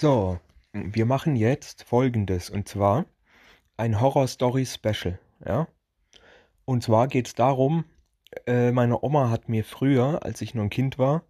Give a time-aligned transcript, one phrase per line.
[0.00, 0.40] So,
[0.72, 3.04] wir machen jetzt Folgendes und zwar
[3.76, 5.68] ein Horror Story Special, ja?
[6.64, 7.84] Und zwar geht es darum,
[8.46, 11.24] äh, meine Oma hat mir früher, als ich noch ein Kind war,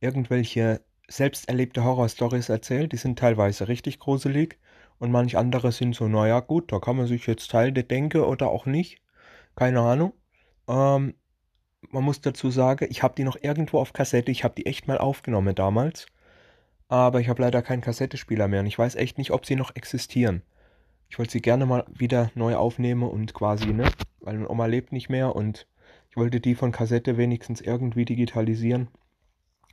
[0.00, 2.92] irgendwelche selbst erlebte Horror Stories erzählt.
[2.92, 4.58] Die sind teilweise richtig gruselig
[4.98, 8.48] und manch andere sind so, naja, gut, da kann man sich jetzt Teile denken oder
[8.48, 9.02] auch nicht.
[9.56, 10.14] Keine Ahnung.
[10.68, 11.16] Ähm,
[11.90, 14.32] man muss dazu sagen, ich habe die noch irgendwo auf Kassette.
[14.32, 16.06] Ich habe die echt mal aufgenommen damals.
[16.88, 19.74] Aber ich habe leider keinen Kassettespieler mehr und ich weiß echt nicht, ob sie noch
[19.74, 20.42] existieren.
[21.08, 23.84] Ich wollte sie gerne mal wieder neu aufnehmen und quasi, ne?
[24.20, 25.66] Weil meine Oma lebt nicht mehr und
[26.10, 28.88] ich wollte die von Kassette wenigstens irgendwie digitalisieren.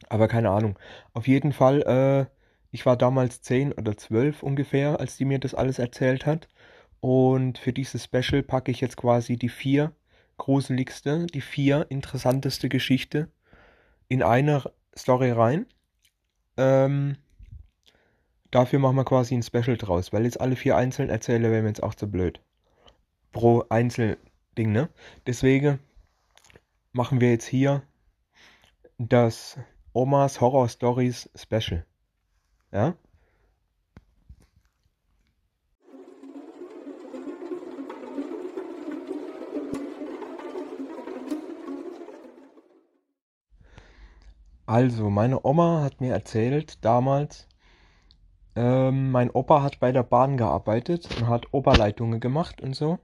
[0.09, 0.77] Aber keine Ahnung.
[1.13, 2.25] Auf jeden Fall, äh,
[2.71, 6.47] ich war damals 10 oder 12 ungefähr, als die mir das alles erzählt hat.
[6.99, 9.93] Und für dieses Special packe ich jetzt quasi die vier
[10.37, 13.29] gruseligste, die vier interessanteste Geschichte
[14.07, 14.63] in eine
[14.97, 15.65] Story rein.
[16.57, 17.17] Ähm,
[18.51, 21.69] dafür machen wir quasi ein Special draus, weil jetzt alle vier einzeln erzähle, wäre mir
[21.69, 22.41] jetzt auch zu blöd.
[23.31, 24.89] Pro Einzelding, ne?
[25.25, 25.79] Deswegen
[26.91, 27.83] machen wir jetzt hier
[28.97, 29.57] das
[29.93, 31.85] Omas Horror Stories Special.
[32.71, 32.95] Ja?
[44.65, 47.47] Also, meine Oma hat mir erzählt damals,
[48.55, 52.99] ähm, mein Opa hat bei der Bahn gearbeitet und hat Oberleitungen gemacht und so.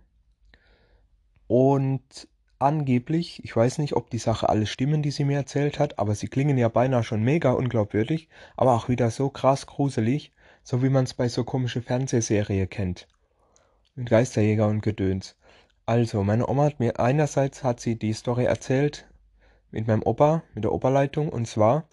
[1.47, 2.27] Und
[2.59, 6.15] angeblich, ich weiß nicht, ob die Sache alles stimmen, die sie mir erzählt hat, aber
[6.15, 10.31] sie klingen ja beinahe schon mega unglaubwürdig, aber auch wieder so krass gruselig,
[10.63, 13.07] so wie man es bei so komische Fernsehserie kennt.
[13.95, 15.35] Mit Geisterjäger und Gedöns.
[15.85, 19.07] Also, meine Oma hat mir einerseits hat sie die Story erzählt,
[19.71, 21.29] mit meinem Opa, mit der Oberleitung.
[21.29, 21.87] Und zwar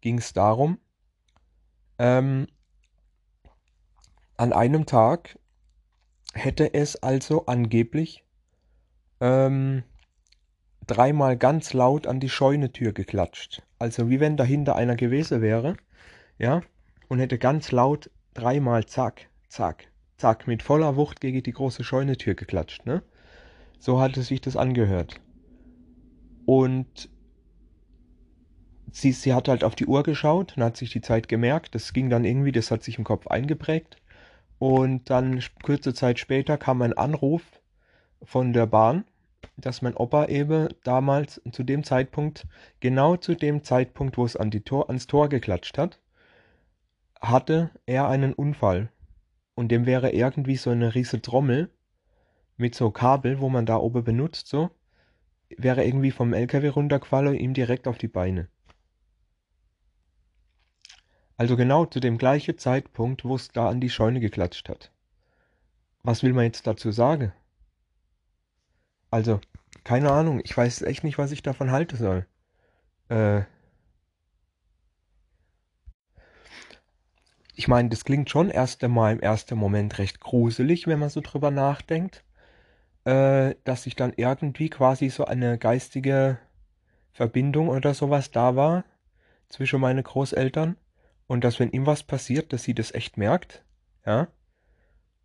[0.00, 0.78] ging es darum,
[1.98, 2.46] ähm,
[4.36, 5.38] an einem Tag
[6.34, 8.24] hätte es also angeblich
[9.20, 9.84] ähm,
[10.86, 13.62] dreimal ganz laut an die Scheunetür geklatscht.
[13.78, 15.76] Also wie wenn dahinter einer gewesen wäre,
[16.38, 16.62] ja,
[17.08, 22.34] und hätte ganz laut dreimal zack, zack, zack, mit voller Wucht gegen die große Scheunetür
[22.34, 23.02] geklatscht, ne?
[23.78, 25.20] So hatte sich das angehört.
[26.46, 27.10] Und
[28.92, 31.74] sie, sie hat halt auf die Uhr geschaut und hat sich die Zeit gemerkt.
[31.74, 33.96] Das ging dann irgendwie, das hat sich im Kopf eingeprägt.
[34.58, 37.42] Und dann kurze Zeit später kam ein Anruf
[38.22, 39.04] von der Bahn,
[39.56, 42.46] dass mein Opa eben damals zu dem Zeitpunkt,
[42.78, 45.98] genau zu dem Zeitpunkt, wo es an die Tor, ans Tor geklatscht hat,
[47.20, 48.90] hatte er einen Unfall.
[49.54, 51.70] Und dem wäre irgendwie so eine riese Trommel
[52.56, 54.70] mit so Kabel, wo man da oben benutzt, so,
[55.48, 58.48] wäre irgendwie vom LKW runtergefallen und ihm direkt auf die Beine.
[61.36, 64.90] Also genau zu dem gleichen Zeitpunkt, wo es da an die Scheune geklatscht hat.
[66.02, 67.32] Was will man jetzt dazu sagen?
[69.10, 69.40] Also,
[69.84, 72.26] keine Ahnung, ich weiß echt nicht, was ich davon halten soll.
[73.08, 73.42] Äh.
[77.54, 81.20] Ich meine, das klingt schon erst einmal im ersten Moment recht gruselig, wenn man so
[81.20, 82.24] drüber nachdenkt,
[83.04, 86.38] äh, dass sich dann irgendwie quasi so eine geistige
[87.12, 88.84] Verbindung oder sowas da war
[89.48, 90.76] zwischen meinen Großeltern.
[91.32, 93.64] Und dass, wenn ihm was passiert, dass sie das echt merkt.
[94.04, 94.28] Ja.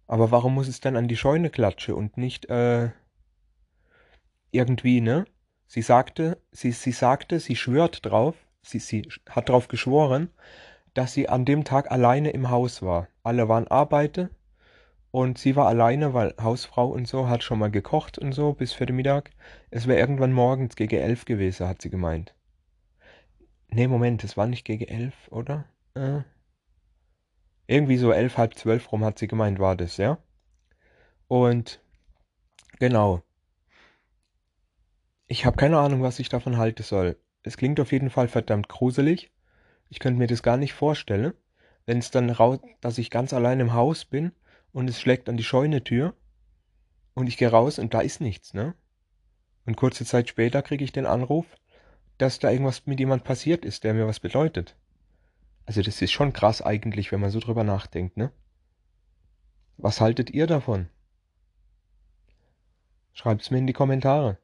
[0.08, 2.92] Aber warum muss es dann an die Scheune klatschen und nicht äh,
[4.52, 5.26] irgendwie, ne?
[5.66, 10.30] Sie sagte, sie, sie sagte, sie schwört drauf, sie, sie hat drauf geschworen,
[10.94, 13.10] dass sie an dem Tag alleine im Haus war.
[13.24, 14.30] Alle waren arbeite
[15.12, 18.72] und sie war alleine, weil Hausfrau und so hat schon mal gekocht und so bis
[18.72, 19.32] für den Mittag.
[19.72, 22.34] Es wäre irgendwann morgens gegen elf gewesen, hat sie gemeint.
[23.68, 25.66] Nee, Moment, es war nicht gegen elf, oder?
[25.98, 26.24] Äh,
[27.66, 30.20] irgendwie so elf, halb zwölf rum hat sie gemeint, war das, ja?
[31.28, 31.82] Und
[32.80, 33.24] genau.
[35.26, 37.18] Ich habe keine Ahnung, was ich davon halten soll.
[37.44, 39.32] Es klingt auf jeden Fall verdammt gruselig.
[39.90, 41.34] Ich könnte mir das gar nicht vorstellen,
[41.86, 44.32] wenn es dann raus, dass ich ganz allein im Haus bin
[44.72, 46.14] und es schlägt an die Scheunetür
[47.16, 48.76] und ich gehe raus und da ist nichts, ne?
[49.66, 51.46] Und kurze Zeit später kriege ich den Anruf,
[52.18, 54.76] dass da irgendwas mit jemand passiert ist, der mir was bedeutet.
[55.68, 58.32] Also das ist schon krass eigentlich, wenn man so drüber nachdenkt, ne?
[59.76, 60.88] Was haltet ihr davon?
[63.12, 64.38] Schreibt's mir in die Kommentare.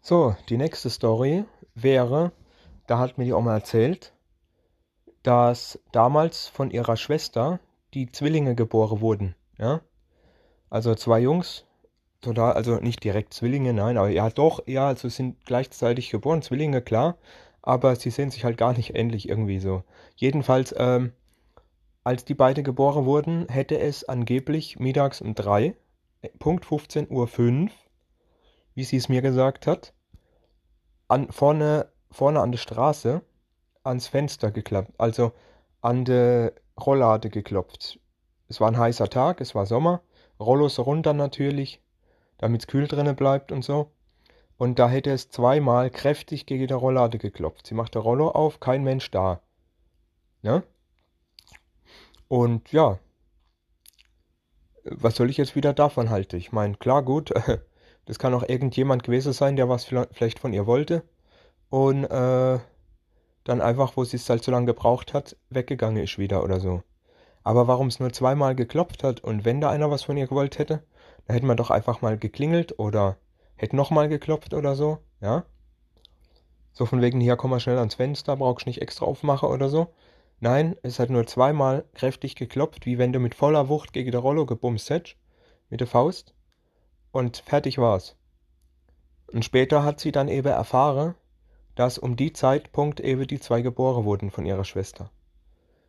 [0.00, 1.44] So, die nächste Story
[1.74, 2.32] wäre,
[2.86, 4.14] da hat mir die Oma erzählt,
[5.22, 7.60] dass damals von ihrer Schwester
[7.92, 9.82] die Zwillinge geboren wurden, ja?
[10.70, 11.64] Also zwei Jungs
[12.20, 16.82] total, also nicht direkt Zwillinge, nein, aber ja doch, ja, also sind gleichzeitig geboren, Zwillinge,
[16.82, 17.16] klar,
[17.62, 19.82] aber sie sehen sich halt gar nicht ähnlich irgendwie so.
[20.16, 21.12] Jedenfalls, ähm,
[22.04, 25.74] als die beiden geboren wurden, hätte es angeblich mittags um 3,
[26.22, 27.72] äh, Punkt 15.05 Uhr, 5,
[28.74, 29.92] wie sie es mir gesagt hat,
[31.08, 33.22] an, vorne, vorne an der Straße
[33.84, 35.32] ans Fenster geklappt, also
[35.80, 38.00] an der Rolllade geklopft.
[38.48, 40.02] Es war ein heißer Tag, es war Sommer,
[40.40, 41.80] Rollos runter natürlich,
[42.38, 43.90] damit es kühl drinnen bleibt und so.
[44.58, 47.66] Und da hätte es zweimal kräftig gegen die Rolllade geklopft.
[47.66, 49.40] Sie macht der Rollo auf, kein Mensch da.
[50.42, 50.62] Ne?
[52.28, 52.98] Und ja,
[54.84, 56.36] was soll ich jetzt wieder davon halten?
[56.36, 57.32] Ich meine, klar, gut,
[58.06, 61.02] das kann auch irgendjemand gewesen sein, der was vielleicht von ihr wollte.
[61.68, 62.58] Und äh,
[63.44, 66.82] dann einfach, wo sie es halt so lange gebraucht hat, weggegangen ist wieder oder so.
[67.46, 70.58] Aber warum es nur zweimal geklopft hat und wenn da einer was von ihr gewollt
[70.58, 70.82] hätte,
[71.26, 73.18] dann hätte man doch einfach mal geklingelt oder
[73.54, 75.44] hätte nochmal geklopft oder so, ja?
[76.72, 79.94] So von wegen, hier komm mal schnell ans Fenster, brauchst nicht extra aufmachen oder so.
[80.40, 84.22] Nein, es hat nur zweimal kräftig geklopft, wie wenn du mit voller Wucht gegen der
[84.22, 85.16] Rollo gebumst hättest,
[85.70, 86.34] mit der Faust.
[87.12, 88.16] Und fertig war's.
[89.32, 91.14] Und später hat sie dann eben erfahren,
[91.76, 95.12] dass um die Zeitpunkt eben die zwei geboren wurden von ihrer Schwester.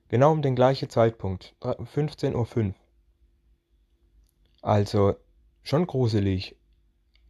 [0.10, 2.74] Genau um den gleichen Zeitpunkt, 15.05 Uhr.
[4.62, 5.16] Also
[5.64, 6.56] schon gruselig.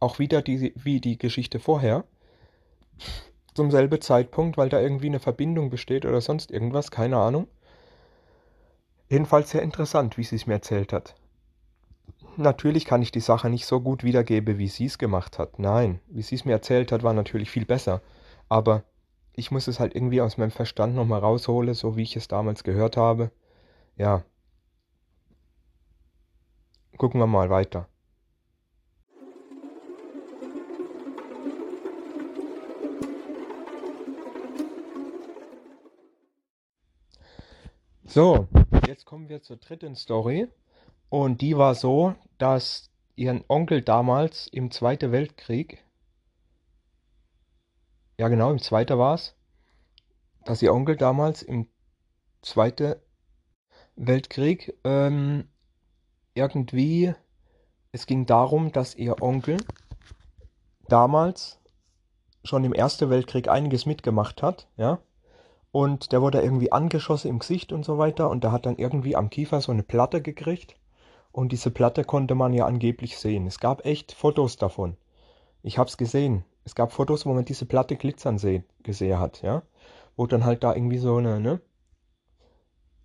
[0.00, 2.04] Auch wieder die, wie die Geschichte vorher
[3.54, 7.48] zum selben Zeitpunkt, weil da irgendwie eine Verbindung besteht oder sonst irgendwas, keine Ahnung.
[9.08, 11.16] Jedenfalls sehr interessant, wie sie es mir erzählt hat.
[12.36, 15.58] Natürlich kann ich die Sache nicht so gut wiedergeben, wie sie es gemacht hat.
[15.58, 18.00] Nein, wie sie es mir erzählt hat, war natürlich viel besser.
[18.48, 18.84] Aber
[19.38, 22.64] ich muss es halt irgendwie aus meinem Verstand nochmal rausholen, so wie ich es damals
[22.64, 23.30] gehört habe.
[23.96, 24.24] Ja.
[26.96, 27.88] Gucken wir mal weiter.
[38.04, 38.48] So,
[38.88, 40.48] jetzt kommen wir zur dritten Story.
[41.10, 45.84] Und die war so, dass ihren Onkel damals im Zweiten Weltkrieg,
[48.18, 49.34] ja genau, im Zweiten war es,
[50.44, 51.66] dass ihr Onkel damals im
[52.42, 52.96] Zweiten
[53.96, 55.48] Weltkrieg ähm,
[56.34, 57.14] irgendwie,
[57.92, 59.58] es ging darum, dass ihr Onkel
[60.88, 61.58] damals
[62.44, 65.00] schon im Ersten Weltkrieg einiges mitgemacht hat, ja,
[65.70, 68.30] und der wurde irgendwie angeschossen im Gesicht und so weiter.
[68.30, 70.76] Und der hat dann irgendwie am Kiefer so eine Platte gekriegt.
[71.30, 73.46] Und diese Platte konnte man ja angeblich sehen.
[73.46, 74.96] Es gab echt Fotos davon.
[75.62, 76.44] Ich hab's gesehen.
[76.68, 79.62] Es gab Fotos, wo man diese Platte glitzern seh gesehen hat, ja.
[80.16, 81.62] Wo dann halt da irgendwie so eine, ne?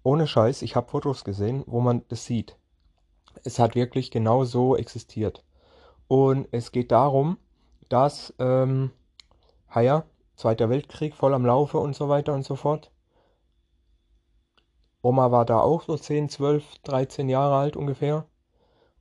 [0.04, 2.58] Ohne Scheiß, ich habe Fotos gesehen, wo man das sieht.
[3.46, 5.46] Es hat wirklich genau so existiert.
[6.10, 7.38] Und es geht darum,
[7.88, 8.92] dass, ähm,
[9.74, 10.04] ja,
[10.36, 12.92] Zweiter Weltkrieg voll am Laufe und so weiter und so fort.
[15.02, 18.26] Oma war da auch so 10, 12, 13 Jahre alt ungefähr.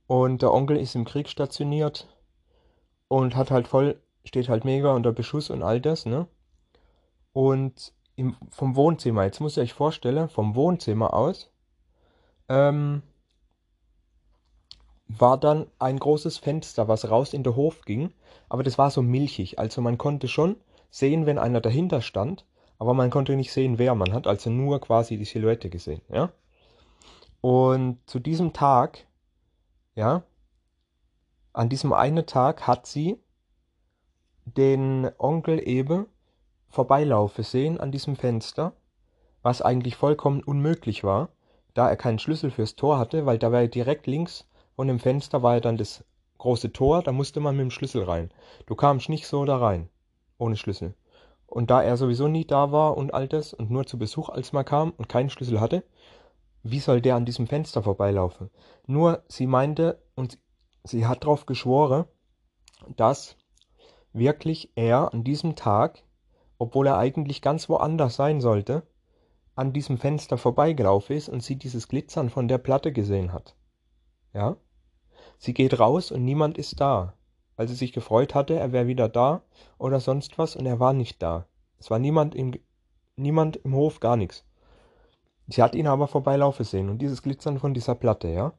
[0.07, 2.07] Und der Onkel ist im Krieg stationiert
[3.09, 6.27] und hat halt voll, steht halt mega unter Beschuss und all das, ne?
[7.33, 11.51] Und im, vom Wohnzimmer, jetzt muss ich euch vorstellen, vom Wohnzimmer aus,
[12.49, 13.01] ähm,
[15.07, 18.13] war dann ein großes Fenster, was raus in den Hof ging,
[18.49, 20.57] aber das war so milchig, also man konnte schon
[20.89, 22.45] sehen, wenn einer dahinter stand,
[22.77, 23.95] aber man konnte nicht sehen, wer.
[23.95, 26.31] Man hat also nur quasi die Silhouette gesehen, ja.
[27.41, 29.05] Und zu diesem Tag,
[29.95, 30.23] ja,
[31.51, 33.19] an diesem einen Tag hat sie
[34.45, 36.07] den Onkel eben
[36.69, 38.73] vorbeilaufen sehen an diesem Fenster,
[39.41, 41.29] was eigentlich vollkommen unmöglich war,
[41.73, 44.99] da er keinen Schlüssel fürs Tor hatte, weil da war ja direkt links von dem
[44.99, 46.03] Fenster war ja dann das
[46.39, 48.31] große Tor, da musste man mit dem Schlüssel rein.
[48.65, 49.89] Du kamst nicht so da rein
[50.37, 50.95] ohne Schlüssel.
[51.45, 54.51] Und da er sowieso nie da war und all das und nur zu Besuch als
[54.51, 55.83] mal kam und keinen Schlüssel hatte,
[56.63, 58.49] wie soll der an diesem Fenster vorbeilaufen?
[58.87, 60.39] Nur sie meinte und
[60.83, 62.05] sie hat darauf geschworen,
[62.95, 63.37] dass
[64.13, 66.03] wirklich er an diesem Tag,
[66.57, 68.83] obwohl er eigentlich ganz woanders sein sollte,
[69.55, 73.55] an diesem Fenster vorbeigelaufen ist und sie dieses Glitzern von der Platte gesehen hat.
[74.33, 74.57] Ja?
[75.37, 77.13] Sie geht raus und niemand ist da
[77.55, 79.41] weil sie sich gefreut hatte, er wäre wieder da
[79.77, 81.45] oder sonst was und er war nicht da.
[81.79, 82.53] Es war niemand im,
[83.15, 84.45] niemand im Hof, gar nichts.
[85.47, 88.53] Sie hat ihn aber vorbeilaufen sehen und dieses Glitzern von dieser Platte, ja.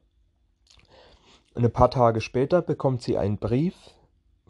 [1.55, 3.75] Und ein paar Tage später bekommt sie einen Brief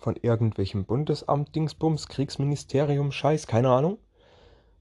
[0.05, 3.97] von irgendwelchem Bundesamt, Dingsbums, Kriegsministerium, Scheiß, keine Ahnung.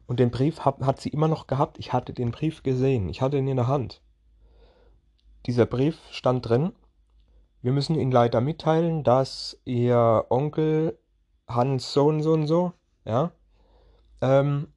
[0.07, 1.79] Und den Brief hat, hat sie immer noch gehabt.
[1.79, 3.09] Ich hatte den Brief gesehen.
[3.09, 4.03] Ich hatte ihn in der Hand.
[5.47, 6.73] Dieser Brief stand drin,
[7.63, 10.99] wir müssen Ihnen leider mitteilen, dass Ihr Onkel
[11.49, 12.75] Hans so und so und so,
[13.07, 13.33] ja,
[14.21, 14.69] ähm,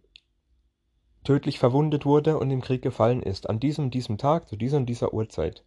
[1.25, 3.49] tödlich verwundet wurde und im Krieg gefallen ist.
[3.49, 5.65] An diesem, diesem Tag, zu dieser und dieser Uhrzeit.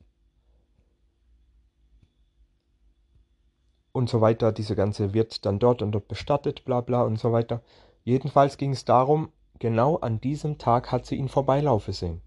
[3.93, 4.53] Und so weiter.
[4.53, 7.63] Diese ganze wird dann dort und dort bestattet, bla bla und so weiter.
[8.05, 12.23] Jedenfalls ging es darum, genau an diesem Tag hat sie ihn vorbeilaufen sehen.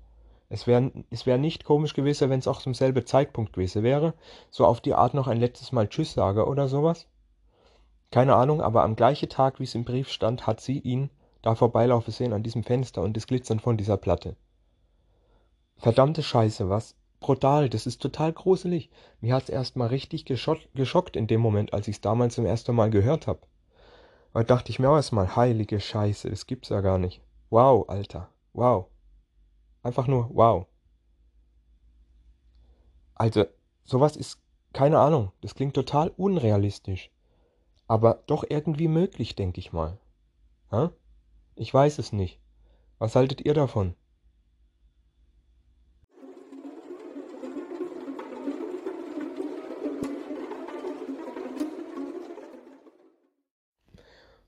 [0.49, 4.13] Es wäre es wär nicht komisch gewesen, wenn es auch zum selben Zeitpunkt gewesen wäre.
[4.51, 7.07] So auf die Art noch ein letztes Mal Tschüss sage oder sowas.
[8.11, 11.09] Keine Ahnung, aber am gleichen Tag, wie es im Brief stand, hat sie ihn
[11.41, 14.35] da vorbeilaufen sehen an diesem Fenster und das Glitzern von dieser Platte.
[15.77, 16.95] Verdammte Scheiße, was?
[17.23, 18.89] Brutal, das ist total gruselig.
[19.21, 23.27] Mir hat's erstmal richtig geschockt, in dem Moment, als ich's damals zum ersten Mal gehört
[23.27, 23.47] hab.
[24.33, 27.21] Da dachte ich mir auch erstmal, heilige Scheiße, das gibt's ja gar nicht.
[27.49, 28.87] Wow, Alter, wow.
[29.83, 30.67] Einfach nur wow.
[33.15, 33.45] Also,
[33.85, 34.41] sowas ist,
[34.73, 37.09] keine Ahnung, das klingt total unrealistisch.
[37.87, 39.97] Aber doch irgendwie möglich, denke ich mal.
[40.71, 40.91] Ha?
[41.55, 42.41] Ich weiß es nicht.
[42.99, 43.95] Was haltet ihr davon?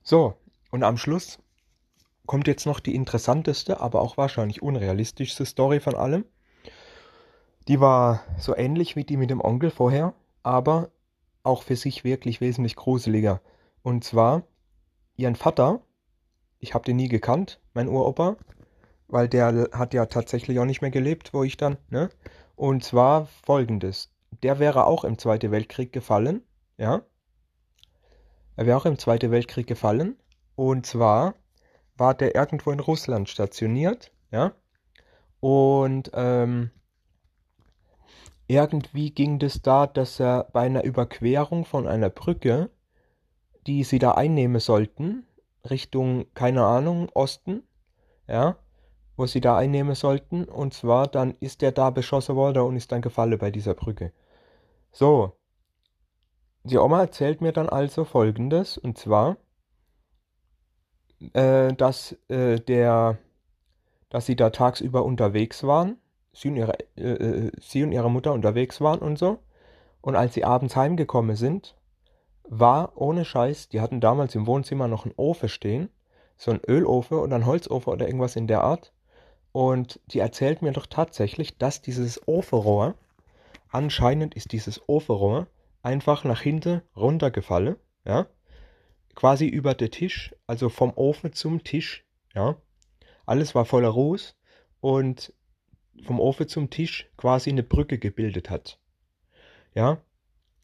[0.08, 0.36] So,
[0.70, 1.40] und am Schluss
[2.28, 6.26] kommt jetzt noch die interessanteste, aber auch wahrscheinlich unrealistischste Story von allem.
[7.68, 10.92] Die war so ähnlich wie die mit dem Onkel vorher, aber
[11.42, 13.42] auch für sich wirklich wesentlich gruseliger.
[13.82, 14.44] Und zwar,
[15.16, 15.82] ihren Vater,
[16.60, 18.38] ich habe den nie gekannt, mein Uropa,
[19.08, 22.10] weil der hat ja tatsächlich auch nicht mehr gelebt, wo ich dann, ne?
[22.56, 24.12] Und zwar folgendes.
[24.44, 26.44] Der wäre auch im Zweiten Weltkrieg gefallen,
[26.78, 27.02] ja?
[28.56, 30.18] Er wäre auch im Zweiten Weltkrieg gefallen.
[30.56, 31.36] Und zwar
[31.98, 34.54] war der irgendwo in Russland stationiert, ja.
[35.40, 36.72] Und ähm,
[38.48, 42.70] irgendwie ging das da, dass er bei einer Überquerung von einer Brücke,
[43.68, 45.26] die sie da einnehmen sollten,
[45.70, 47.64] Richtung, keine Ahnung, Osten,
[48.28, 48.58] ja,
[49.18, 52.92] wo sie da einnehmen sollten, und zwar dann ist er da beschossen worden und ist
[52.92, 54.12] dann gefallen bei dieser Brücke.
[54.92, 55.34] So,
[56.66, 59.38] die Oma erzählt mir dann also folgendes, und zwar,
[61.34, 63.20] äh, dass äh, der,
[64.10, 65.98] dass sie da tagsüber unterwegs waren,
[66.34, 69.40] sie und, ihre, äh, äh, sie und ihre Mutter unterwegs waren und so.
[70.02, 71.76] Und als sie abends heimgekommen sind,
[72.44, 75.90] war ohne Scheiß, die hatten damals im Wohnzimmer noch einen Ofen stehen,
[76.36, 78.92] so ein Ölofen oder ein Holzofen oder irgendwas in der Art.
[79.52, 82.96] Und die erzählt mir doch tatsächlich, dass dieses Ofenrohr,
[83.70, 85.48] anscheinend ist dieses Ofenrohr
[85.86, 87.76] einfach nach hinten runtergefallen,
[88.06, 88.28] ja,
[89.14, 92.58] quasi über den Tisch, also vom Ofen zum Tisch, ja.
[93.28, 94.36] Alles war voller Ruß
[94.82, 95.34] und
[96.04, 98.80] vom Ofen zum Tisch quasi eine Brücke gebildet hat.
[99.74, 100.00] Ja,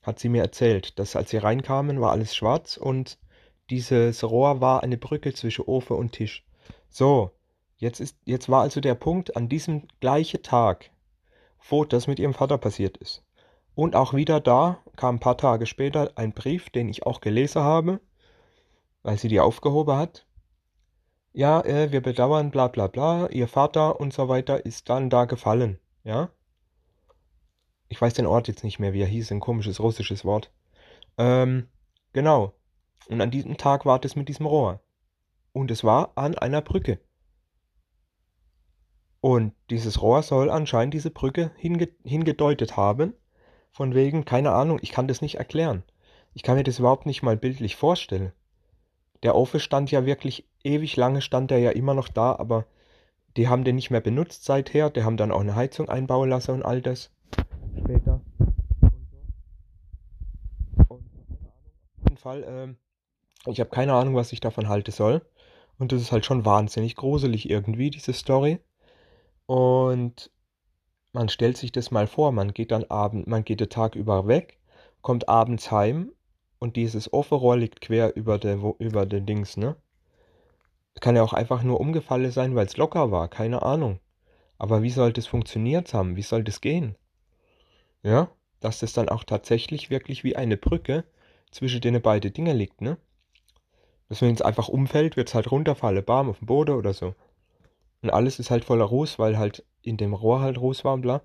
[0.01, 3.19] hat sie mir erzählt, dass als sie reinkamen, war alles schwarz und
[3.69, 6.45] dieses Rohr war eine Brücke zwischen Ofen und Tisch.
[6.89, 7.31] So,
[7.77, 10.91] jetzt ist, jetzt war also der Punkt an diesem gleichen Tag,
[11.69, 13.23] wo das mit ihrem Vater passiert ist.
[13.81, 17.63] Und auch wieder da kam ein paar Tage später ein Brief, den ich auch gelesen
[17.63, 17.99] habe,
[19.01, 20.27] weil sie die aufgehoben hat.
[21.33, 25.25] Ja, äh, wir bedauern, bla bla bla, ihr Vater und so weiter ist dann da
[25.25, 26.29] gefallen, ja?
[27.89, 30.51] Ich weiß den Ort jetzt nicht mehr, wie er hieß, ein komisches russisches Wort.
[31.17, 31.67] Ähm,
[32.13, 32.53] genau.
[33.09, 34.79] Und an diesem Tag war es mit diesem Rohr.
[35.53, 36.99] Und es war an einer Brücke.
[39.21, 43.15] Und dieses Rohr soll anscheinend diese Brücke hinge hingedeutet haben.
[43.71, 45.83] Von wegen, keine Ahnung, ich kann das nicht erklären.
[46.33, 48.31] Ich kann mir das überhaupt nicht mal bildlich vorstellen.
[49.23, 52.65] Der Ofen stand ja wirklich ewig lange, stand er ja immer noch da, aber
[53.37, 54.89] die haben den nicht mehr benutzt seither.
[54.89, 57.11] Die haben dann auch eine Heizung einbauen lassen und all das.
[57.79, 58.21] Später.
[60.89, 62.77] Und auf jeden Fall, ähm,
[63.45, 65.21] ich habe keine Ahnung, was ich davon halten soll.
[65.79, 68.59] Und das ist halt schon wahnsinnig gruselig irgendwie, diese Story.
[69.45, 70.29] Und
[71.13, 74.27] man stellt sich das mal vor, man geht dann abend, man geht den Tag über
[74.27, 74.59] weg,
[75.01, 76.11] kommt abends heim
[76.59, 79.75] und dieses Offerrohr liegt quer über der, über den Dings, ne?
[80.99, 83.99] Kann ja auch einfach nur umgefallen sein, weil es locker war, keine Ahnung.
[84.57, 86.15] Aber wie soll das funktioniert haben?
[86.15, 86.95] Wie soll das gehen?
[88.03, 91.03] Ja, dass das dann auch tatsächlich wirklich wie eine Brücke
[91.49, 92.97] zwischen den beiden Dinge liegt, ne?
[94.09, 97.15] Dass wenn es einfach umfällt, wird es halt runterfallen, bam, auf den Boden oder so.
[98.01, 101.21] Und alles ist halt voller Ruß, weil halt in dem Rohr halt Ruß war bla.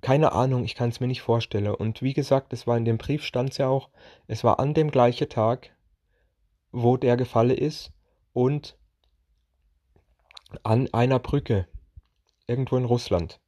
[0.00, 1.74] Keine Ahnung, ich kann es mir nicht vorstellen.
[1.74, 3.88] Und wie gesagt, es war in dem Brief stand es ja auch,
[4.26, 5.74] es war an dem gleichen Tag,
[6.72, 7.92] wo der gefallen ist
[8.32, 8.76] und
[10.62, 11.66] an einer Brücke
[12.46, 13.40] irgendwo in Russland.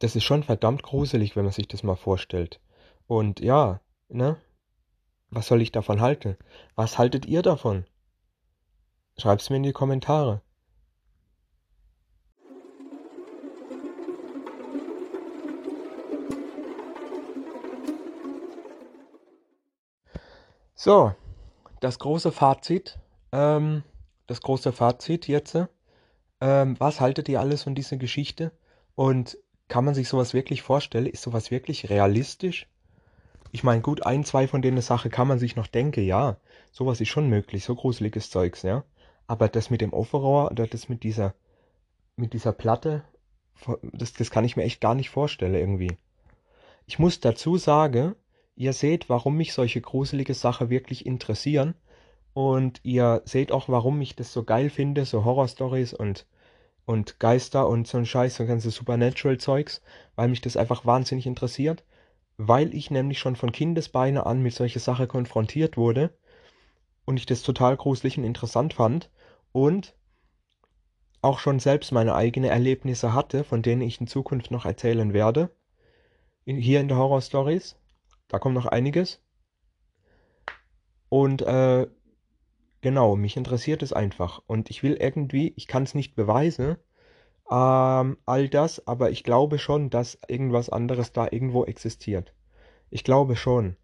[0.00, 2.60] Das ist schon verdammt gruselig, wenn man sich das mal vorstellt.
[3.06, 4.36] Und ja, ne?
[5.30, 6.36] Was soll ich davon halten?
[6.74, 7.84] Was haltet ihr davon?
[9.16, 10.42] Schreibt's mir in die Kommentare.
[20.82, 21.14] So,
[21.80, 22.98] das große Fazit.
[23.32, 23.82] Ähm,
[24.26, 25.58] das große Fazit jetzt.
[26.40, 28.50] Ähm, was haltet ihr alles von dieser Geschichte?
[28.94, 29.36] Und
[29.68, 31.04] kann man sich sowas wirklich vorstellen?
[31.04, 32.66] Ist sowas wirklich realistisch?
[33.52, 36.38] Ich meine, gut, ein, zwei von denen Sachen kann man sich noch denken, ja.
[36.72, 38.82] Sowas ist schon möglich, so gruseliges Zeugs, ja.
[39.26, 41.34] Aber das mit dem Offerrohr oder das mit dieser,
[42.16, 43.04] mit dieser Platte,
[43.82, 45.98] das, das kann ich mir echt gar nicht vorstellen irgendwie.
[46.86, 48.14] Ich muss dazu sagen,
[48.60, 51.74] ihr seht, warum mich solche gruselige Sachen wirklich interessieren.
[52.34, 56.26] Und ihr seht auch, warum ich das so geil finde, so Horror-Stories und,
[56.84, 59.80] und Geister und so ein Scheiß, so ganze Supernatural-Zeugs,
[60.14, 61.84] weil mich das einfach wahnsinnig interessiert.
[62.36, 66.12] Weil ich nämlich schon von Kindesbeine an mit solchen Sachen konfrontiert wurde
[67.06, 69.10] und ich das total gruselig und interessant fand
[69.52, 69.94] und
[71.22, 75.50] auch schon selbst meine eigenen Erlebnisse hatte, von denen ich in Zukunft noch erzählen werde.
[76.44, 77.79] In, hier in der Horror Stories.
[78.30, 79.20] Da kommt noch einiges.
[81.08, 81.88] Und äh,
[82.80, 84.40] genau, mich interessiert es einfach.
[84.46, 86.76] Und ich will irgendwie, ich kann es nicht beweisen,
[87.50, 92.32] ähm, all das, aber ich glaube schon, dass irgendwas anderes da irgendwo existiert.
[92.88, 93.76] Ich glaube schon.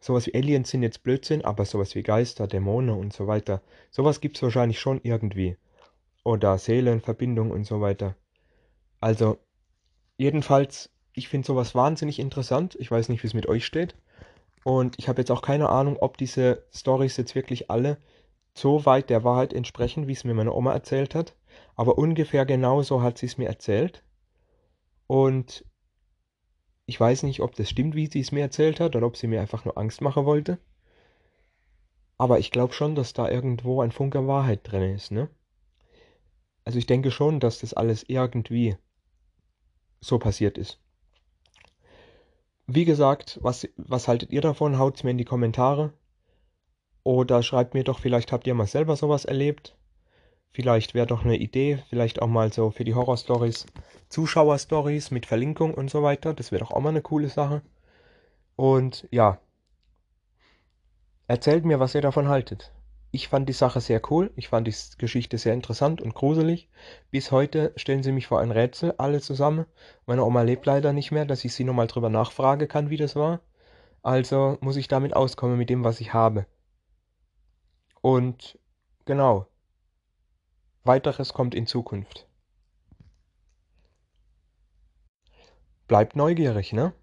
[0.00, 4.20] Sowas wie Aliens sind jetzt Blödsinn, aber sowas wie Geister, Dämonen und so weiter, sowas
[4.20, 5.56] gibt es wahrscheinlich schon irgendwie.
[6.22, 8.14] Oder Seelenverbindung und so weiter.
[9.00, 9.38] Also,
[10.16, 12.76] jedenfalls, ich finde sowas wahnsinnig interessant.
[12.78, 13.94] Ich weiß nicht, wie es mit euch steht.
[14.64, 17.98] Und ich habe jetzt auch keine Ahnung, ob diese Stories jetzt wirklich alle
[18.54, 21.34] so weit der Wahrheit entsprechen, wie es mir meine Oma erzählt hat.
[21.76, 24.02] Aber ungefähr genauso hat sie es mir erzählt.
[25.06, 25.64] Und
[26.86, 29.26] ich weiß nicht, ob das stimmt, wie sie es mir erzählt hat, oder ob sie
[29.26, 30.58] mir einfach nur Angst machen wollte.
[32.18, 35.28] Aber ich glaube schon, dass da irgendwo ein Funke Wahrheit drin ist, ne?
[36.64, 38.76] Also ich denke schon, dass das alles irgendwie
[40.00, 40.83] so passiert ist.
[42.66, 44.78] Wie gesagt, was, was haltet ihr davon?
[44.78, 45.92] Haut es mir in die Kommentare.
[47.02, 49.76] Oder schreibt mir doch, vielleicht habt ihr mal selber sowas erlebt.
[50.50, 53.66] Vielleicht wäre doch eine Idee, vielleicht auch mal so für die Horror-Stories,
[54.08, 56.32] Zuschauer-Stories mit Verlinkung und so weiter.
[56.32, 57.60] Das wäre doch auch mal eine coole Sache.
[58.56, 59.38] Und ja,
[61.26, 62.72] erzählt mir, was ihr davon haltet.
[63.14, 64.32] Ich fand die Sache sehr cool.
[64.34, 66.68] Ich fand die Geschichte sehr interessant und gruselig.
[67.12, 69.66] Bis heute stellen sie mich vor ein Rätsel, alle zusammen.
[70.04, 73.14] Meine Oma lebt leider nicht mehr, dass ich sie nochmal drüber nachfragen kann, wie das
[73.14, 73.38] war.
[74.02, 76.46] Also muss ich damit auskommen mit dem, was ich habe.
[78.00, 78.58] Und
[79.04, 79.46] genau.
[80.82, 82.26] Weiteres kommt in Zukunft.
[85.86, 86.94] Bleibt neugierig, ne?